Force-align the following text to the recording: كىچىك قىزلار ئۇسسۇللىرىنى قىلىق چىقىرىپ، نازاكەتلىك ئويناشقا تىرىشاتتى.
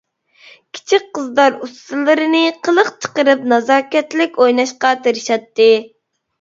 كىچىك 0.77 1.03
قىزلار 1.17 1.57
ئۇسسۇللىرىنى 1.67 2.41
قىلىق 2.69 2.91
چىقىرىپ، 3.05 3.47
نازاكەتلىك 3.55 4.43
ئويناشقا 4.43 4.99
تىرىشاتتى. 5.07 5.73